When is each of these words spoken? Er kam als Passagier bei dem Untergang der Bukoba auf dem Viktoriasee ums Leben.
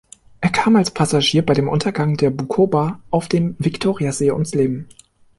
Er 0.39 0.49
kam 0.49 0.77
als 0.77 0.89
Passagier 0.89 1.45
bei 1.45 1.53
dem 1.53 1.69
Untergang 1.69 2.17
der 2.17 2.31
Bukoba 2.31 2.99
auf 3.11 3.27
dem 3.27 3.55
Viktoriasee 3.59 4.31
ums 4.31 4.55
Leben. 4.55 4.89